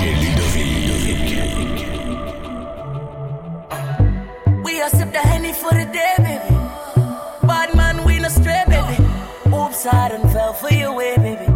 [0.00, 0.04] We
[4.90, 6.54] sip the henny for the day, baby.
[7.42, 8.96] Bad man, we no stray, baby.
[9.52, 11.47] Oops, I done fell for your way, eh, baby.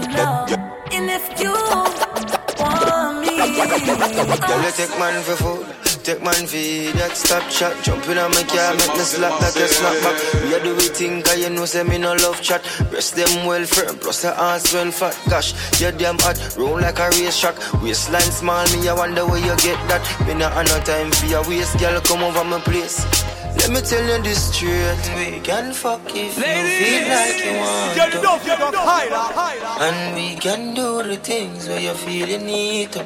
[0.00, 3.36] And if you want me,
[4.46, 5.66] Girl, you take man for food,
[6.04, 7.74] take man for that stop chat.
[7.82, 10.16] Jump in on my car, make me slap like a snap back.
[10.44, 12.62] We a do we think, cause you know say me no love chat.
[12.90, 15.18] Breast them well firm, plus the ass well fat.
[15.28, 17.56] Gosh, you damn hot, roll like a race track.
[17.82, 20.02] Waistline small, me I wonder where you get that.
[20.26, 23.04] Me not have no time for your waist, girl, come over my place.
[23.68, 27.92] Let me tell you this straight, we can fuck if you feel like you want
[28.72, 28.80] to.
[29.84, 33.00] And we can do the things where you feel you need to.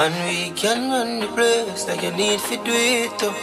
[0.00, 3.34] And we can run the place like you need to do it too.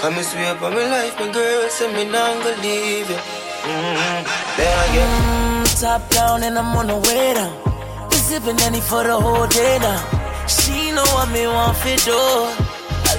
[0.00, 3.20] Come and swear up on my life, my girl, say me not gonna leave you.
[3.68, 4.24] Mm-hmm.
[4.56, 5.08] There I get.
[5.20, 7.52] Mm, top down and I'm on the way down.
[8.08, 10.46] We sipping henny for the whole day now.
[10.48, 12.69] She know what me want for do.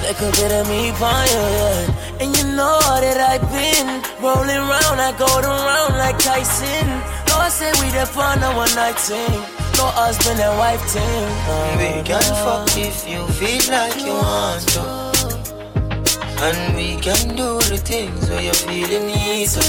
[0.02, 2.20] A little bit of me for you, yeah.
[2.20, 3.88] And you know that I've been
[4.20, 6.86] rolling round, I go around like Tyson.
[7.28, 9.30] No, I say we the fun a one night thing.
[9.78, 11.24] No husband and wife thing.
[11.46, 14.82] Uh, We can fuck if you feel like you want to.
[16.46, 19.64] And we can do the things where you feel you need to.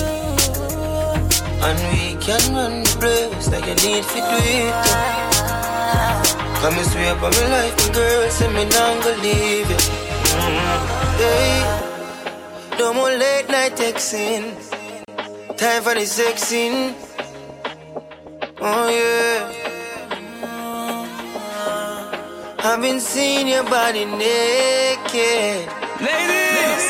[1.62, 4.74] And we can run the place like you need to do it.
[6.60, 10.03] Come and swear up on my life, my girl, say me not gonna leave you.
[11.18, 11.64] Hey.
[12.80, 14.44] No more late night texting.
[15.58, 16.96] Time for the sexing.
[18.59, 19.64] Oh yeah.
[22.66, 25.68] I've been seeing your body naked.
[26.00, 26.86] Ladies!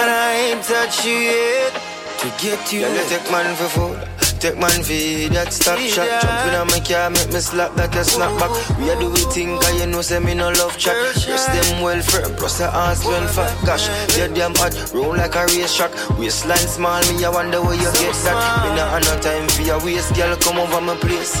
[0.00, 1.72] And I ain't touched you yet.
[2.20, 2.80] To get you.
[2.80, 4.25] Girl, you take man for food.
[4.38, 4.92] Take man for
[5.32, 6.06] that stop shot.
[6.20, 8.52] Jump in on my car, make me slap that a snap back.
[8.78, 10.94] We are do we think, cause you know, say me no love chat.
[11.26, 13.56] Rest them well firm, plus the ass well fat.
[13.64, 15.90] Gosh, you damn hot, roll like a race track.
[16.18, 18.36] Waistline small, me, I wonder where you get that.
[18.62, 21.40] Me not have no time for your waist, girl, come over my place.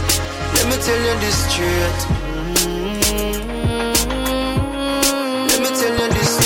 [0.56, 2.00] Let me tell you this straight.
[2.64, 3.44] Mm-hmm.
[5.52, 6.36] Let me tell you this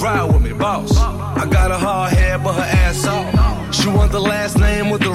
[0.00, 0.96] Ride with me, boss.
[0.96, 3.74] I got a hard head, but her ass off.
[3.74, 5.07] She want the last name with the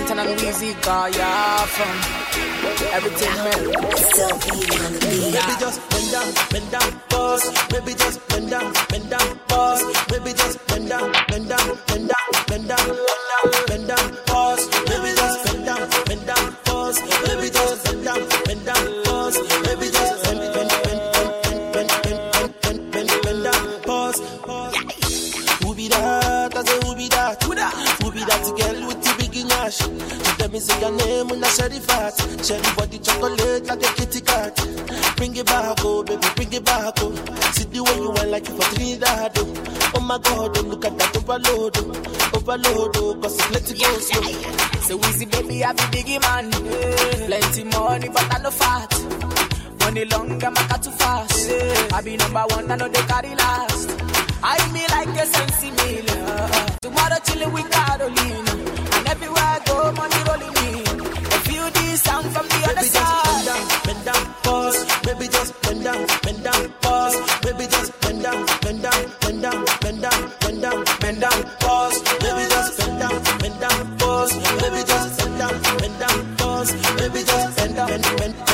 [0.00, 1.94] Compton and Weezy got ya from
[2.96, 3.60] everything man.
[5.34, 7.42] Maybe just bend down, bend down, boss.
[7.72, 9.82] Maybe just bend down, bend down, boss.
[10.10, 12.88] Maybe just bend down, bend down, bend down, bend down,
[13.66, 14.60] bend down, boss.
[14.88, 16.96] Maybe just bend down, bend down, boss.
[17.26, 19.36] Maybe just bend down, bend down, boss.
[19.66, 24.16] Maybe just bend, bend, bend, bend, bend, bend, bend, bend, bend, bend down, boss.
[25.62, 26.56] Who be that?
[26.56, 27.42] I say who be that?
[27.44, 29.19] Who be that girl with the
[29.70, 29.78] cash.
[29.78, 29.90] So
[30.38, 32.14] let me say your name when I share the fat.
[32.44, 34.56] Share body chocolate like a kitty cat.
[35.16, 37.14] Bring it back, oh baby, bring it back, oh.
[37.52, 39.92] See the way you want like you for Trinidad, oh.
[39.96, 42.36] Oh my God, oh, look at that overload, oh.
[42.36, 44.20] Overload, oh, cause it's plenty go slow.
[44.24, 44.80] Oh.
[44.86, 46.50] So easy, baby, I be biggie man.
[46.50, 47.26] Yeah.
[47.26, 48.90] Plenty money, but I no fat.
[49.80, 51.48] Money long, I'm a too fast.
[51.50, 51.88] Yeah.
[51.96, 53.90] I be number one, I know they carry last.
[54.42, 56.26] I me like a sensi million.
[56.80, 58.79] Tomorrow chillin' with Carolina.
[59.10, 61.00] Everywhere I go, money rolling in.
[61.34, 63.44] I feel this sound from the other side.
[63.44, 64.78] Just Bend down, bend down, pause.
[65.02, 67.16] Baby, just bend down, bend down, pause.
[67.42, 71.98] Baby, just bend down, bend down, bend down, bend down, bend down, bend down, pause.
[72.22, 74.32] Baby, just bend down, bend down, pause.
[74.62, 76.70] Baby, just bend down, bend down, pause.
[76.98, 78.49] Baby, just bend down, bend down.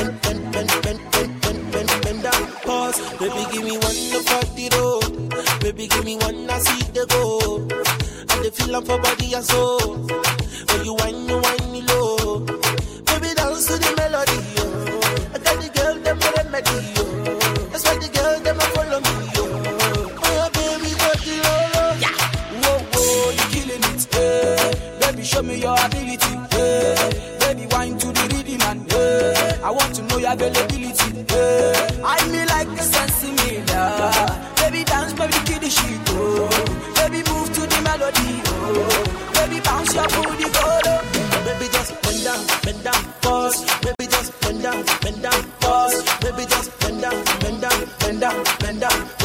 [30.26, 31.10] availability.
[31.30, 32.04] Yeah.
[32.04, 34.54] I me like the sense in me now.
[34.56, 36.48] Baby dance, baby kill the shit, oh.
[36.96, 39.32] Baby move to the melody, oh.
[39.34, 40.62] Baby bounce your booty, go.
[40.64, 41.00] Oh.
[41.46, 43.58] Baby just bend down, bend down, pause.
[43.82, 46.02] Baby just bend down, bend down, pause.
[46.20, 49.15] Baby just bend down, bend down, bend down, bend down.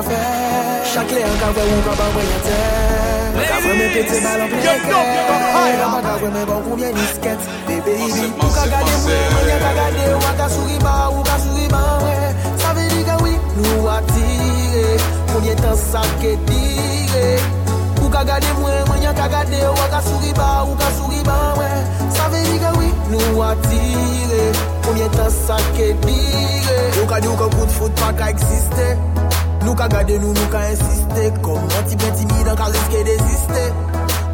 [0.00, 0.20] ka fè
[0.92, 2.56] Chak lè an ka vè ou ka ban mwen yate
[3.36, 5.00] An ka vè mè pète balan plè kè
[5.84, 9.48] An ka vè mè ban kou mè nisket Bebe ibi ou ka gade mwen Mwen
[9.50, 11.84] yata gade ou a ka souri ba ou ka souri ba
[12.62, 14.86] Sa vè di gawi nou atire
[15.32, 17.28] Mwen yata sa ke dire
[18.00, 21.24] Ou ka gade mwen mwen yata gade ou a ka souri ba ou ka souri
[21.28, 21.38] ba
[22.16, 24.44] Sa vè di gawi nou atire
[24.86, 28.94] Mwen yata sa ke dire Ou ka di ou ka kout fout pa ka eksiste
[29.60, 33.02] Nou ka gade nou, nou ka insistè Kom an ti ben timide, an ka riske
[33.06, 33.64] desiste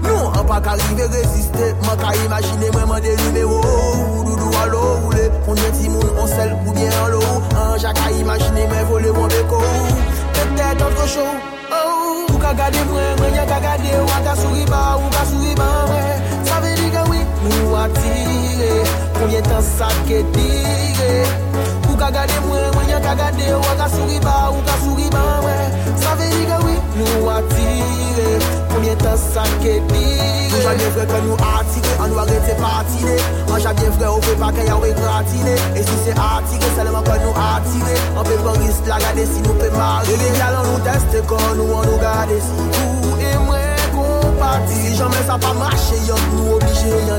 [0.05, 4.05] Nou an pa ka rive reziste Man ka imagine mwen man de numero Ou oh,
[4.05, 7.23] oh, doudou alo ou le On yon ti moun, on sel ou bien an lo
[7.59, 9.63] An ja ka imagine mwen vole mwen beko.
[10.37, 13.91] Petè d'antre chou oh, Ou ka gade mwen, mwen yon ka gade.
[13.99, 16.25] Ou an ka souriba, ou ka souriba mwen.
[16.47, 18.73] Sa ve di gen wik nou atire
[19.19, 21.13] Konvye tan sa ke dire?
[21.89, 22.76] Ou ka gade mwen
[23.19, 25.77] gade ou a ka souri ba ou ka souri ba mwen.
[26.03, 28.31] Sa ve di yi gawi nou atire
[28.71, 33.17] Poumyen tan sa ke dire Nou jadye vre ke nou atire An nou arete patine
[33.49, 37.17] An jadye vre ou ve pa ke yawe gratine E si se atire selman ke
[37.25, 40.69] nou atire An pe pon risk la gade si nou pe mare E gen yalan
[40.71, 45.53] nou teste kon nou an nou gade si Ou e mwen kompati Jamen sa pa
[45.57, 47.16] mache yon nou oblige yon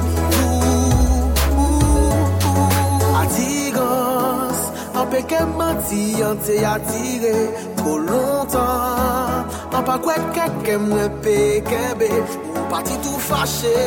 [5.18, 7.36] peke manti an te atire
[7.78, 9.46] Tro lontan.
[9.76, 12.10] An pa kwe keke mwen peke be
[12.58, 13.82] Ou pati tou fache.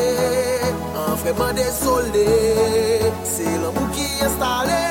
[1.01, 2.27] An vreman desole
[3.33, 4.83] Se lan pou ki instale.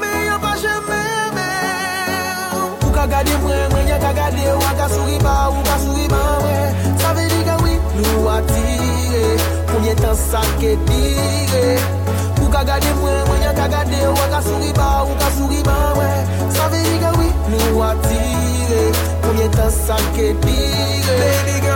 [0.00, 1.02] Me yon pa jeme
[1.36, 1.50] me.
[2.84, 5.78] Ou ka gade mwen mwen yon ka gade Ou a ka suri ba ou ka
[5.84, 6.82] suri ba mwen.
[7.02, 9.28] Sa ve di gawi nou atire.
[9.70, 11.70] Pounye tan sa ke dire.
[11.78, 11.97] Ou
[12.58, 15.76] ka gade mwen, mwen yon ka gade Ou ka souri ba, ou ka souri ba
[15.94, 18.82] mwen Sa ve yi gawi, nou atire
[19.22, 21.67] Koumye tan sa ke pire.